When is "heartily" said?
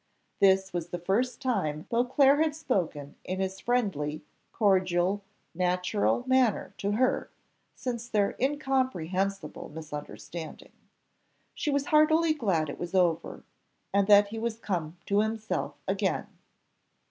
11.93-12.33